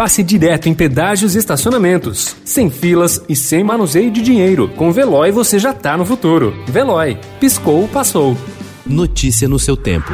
passe 0.00 0.22
direto 0.22 0.66
em 0.66 0.72
pedágios 0.72 1.34
e 1.34 1.38
estacionamentos. 1.38 2.34
Sem 2.42 2.70
filas 2.70 3.22
e 3.28 3.36
sem 3.36 3.62
manuseio 3.62 4.10
de 4.10 4.22
dinheiro. 4.22 4.66
Com 4.70 4.90
Veloy 4.90 5.30
você 5.30 5.58
já 5.58 5.74
tá 5.74 5.94
no 5.94 6.06
futuro. 6.06 6.54
Veloy. 6.66 7.18
Piscou, 7.38 7.86
passou. 7.86 8.34
Notícia 8.86 9.46
no 9.46 9.58
seu 9.58 9.76
tempo. 9.76 10.10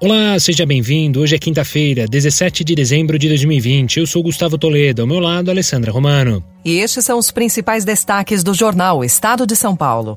Olá, 0.00 0.38
seja 0.40 0.64
bem-vindo. 0.64 1.20
Hoje 1.20 1.36
é 1.36 1.38
quinta-feira, 1.38 2.06
17 2.08 2.64
de 2.64 2.74
dezembro 2.74 3.18
de 3.18 3.28
2020. 3.28 3.98
Eu 3.98 4.06
sou 4.06 4.22
Gustavo 4.22 4.56
Toledo, 4.56 5.02
ao 5.02 5.08
meu 5.08 5.20
lado, 5.20 5.50
Alessandra 5.50 5.92
Romano. 5.92 6.42
E 6.64 6.78
estes 6.78 7.04
são 7.04 7.18
os 7.18 7.30
principais 7.30 7.84
destaques 7.84 8.42
do 8.42 8.54
jornal 8.54 9.04
Estado 9.04 9.46
de 9.46 9.54
São 9.54 9.76
Paulo. 9.76 10.16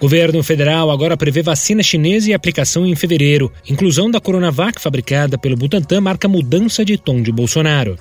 Governo 0.00 0.42
federal 0.42 0.90
agora 0.90 1.14
prevê 1.14 1.42
vacina 1.42 1.82
chinesa 1.82 2.30
e 2.30 2.34
aplicação 2.34 2.86
em 2.86 2.96
fevereiro. 2.96 3.52
Inclusão 3.68 4.10
da 4.10 4.18
Coronavac 4.18 4.80
fabricada 4.80 5.36
pelo 5.36 5.56
Butantan 5.56 6.00
marca 6.00 6.26
mudança 6.26 6.82
de 6.84 6.96
tom 6.96 7.20
de 7.20 7.30
Bolsonaro. 7.30 7.98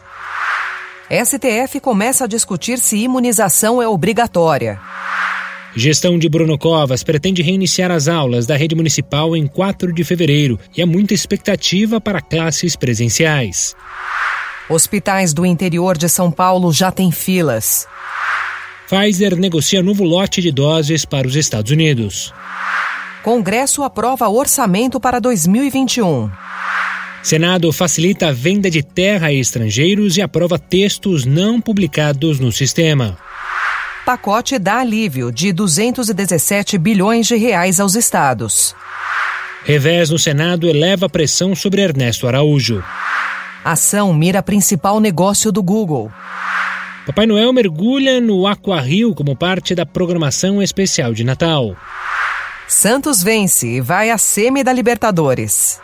STF 1.11 1.81
começa 1.81 2.23
a 2.23 2.27
discutir 2.27 2.77
se 2.77 2.97
imunização 2.97 3.81
é 3.81 3.87
obrigatória. 3.87 4.79
Gestão 5.75 6.17
de 6.17 6.29
Bruno 6.29 6.57
Covas 6.57 7.03
pretende 7.03 7.41
reiniciar 7.41 7.91
as 7.91 8.07
aulas 8.07 8.47
da 8.47 8.55
rede 8.55 8.75
municipal 8.75 9.35
em 9.35 9.45
4 9.45 9.91
de 9.91 10.03
fevereiro 10.03 10.57
e 10.75 10.81
há 10.81 10.85
muita 10.85 11.13
expectativa 11.13 11.99
para 11.99 12.21
classes 12.21 12.75
presenciais. 12.75 13.75
Hospitais 14.69 15.33
do 15.33 15.45
interior 15.45 15.97
de 15.97 16.07
São 16.07 16.31
Paulo 16.31 16.71
já 16.71 16.91
têm 16.91 17.11
filas. 17.11 17.87
Pfizer 18.89 19.35
negocia 19.35 19.83
novo 19.83 20.03
lote 20.03 20.41
de 20.41 20.51
doses 20.51 21.05
para 21.05 21.27
os 21.27 21.35
Estados 21.35 21.71
Unidos. 21.71 22.33
Congresso 23.23 23.83
aprova 23.83 24.27
orçamento 24.27 24.99
para 24.99 25.19
2021. 25.19 26.31
Senado 27.21 27.71
facilita 27.71 28.29
a 28.29 28.31
venda 28.31 28.69
de 28.69 28.81
terra 28.81 29.27
a 29.27 29.33
estrangeiros 29.33 30.17
e 30.17 30.21
aprova 30.21 30.57
textos 30.57 31.25
não 31.25 31.61
publicados 31.61 32.39
no 32.39 32.51
sistema 32.51 33.17
pacote 34.09 34.57
dá 34.57 34.79
alívio 34.79 35.31
de 35.31 35.53
217 35.53 36.79
bilhões 36.79 37.27
de 37.27 37.35
reais 37.35 37.79
aos 37.79 37.93
estados. 37.93 38.75
Revés 39.63 40.09
no 40.09 40.17
Senado 40.17 40.67
eleva 40.67 41.05
a 41.05 41.09
pressão 41.09 41.55
sobre 41.55 41.83
Ernesto 41.83 42.27
Araújo. 42.27 42.83
Ação 43.63 44.11
mira 44.11 44.41
principal 44.41 44.99
negócio 44.99 45.51
do 45.51 45.61
Google. 45.61 46.11
Papai 47.09 47.25
Noel 47.25 47.51
mergulha 47.51 48.21
no 48.21 48.45
Aquarrio 48.45 49.15
como 49.15 49.35
parte 49.35 49.73
da 49.73 49.83
programação 49.83 50.61
especial 50.61 51.11
de 51.11 51.23
Natal. 51.23 51.75
Santos 52.67 53.23
vence 53.23 53.65
e 53.65 53.81
vai 53.81 54.11
à 54.11 54.17
semi 54.19 54.63
da 54.63 54.71
Libertadores. 54.71 55.81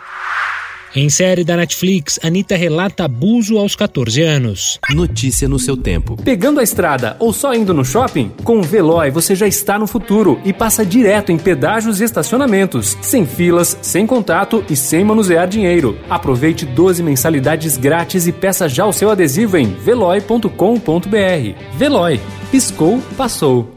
Em 0.95 1.09
série 1.09 1.43
da 1.43 1.57
Netflix, 1.57 2.17
Anitta 2.23 2.55
relata 2.55 3.03
abuso 3.03 3.57
aos 3.57 3.75
14 3.75 4.21
anos. 4.21 4.79
Notícia 4.91 5.45
no 5.45 5.59
seu 5.59 5.75
tempo. 5.75 6.15
Pegando 6.23 6.61
a 6.61 6.63
estrada 6.63 7.17
ou 7.19 7.33
só 7.33 7.53
indo 7.53 7.73
no 7.73 7.83
shopping? 7.83 8.31
Com 8.45 8.59
o 8.59 8.63
Veloy 8.63 9.11
você 9.11 9.35
já 9.35 9.45
está 9.45 9.77
no 9.77 9.87
futuro 9.87 10.39
e 10.45 10.53
passa 10.53 10.85
direto 10.85 11.33
em 11.33 11.37
pedágios 11.37 11.99
e 11.99 12.05
estacionamentos, 12.05 12.97
sem 13.01 13.25
filas, 13.25 13.77
sem 13.81 14.07
contato 14.07 14.63
e 14.69 14.75
sem 14.77 15.03
manusear 15.03 15.49
dinheiro. 15.49 15.99
Aproveite 16.09 16.65
12 16.65 17.03
mensalidades 17.03 17.75
grátis 17.75 18.25
e 18.25 18.31
peça 18.31 18.69
já 18.69 18.85
o 18.85 18.93
seu 18.93 19.09
adesivo 19.09 19.57
em 19.57 19.65
veloy.com.br. 19.65 20.47
Veloy. 21.77 22.21
Piscou, 22.49 23.01
passou. 23.17 23.74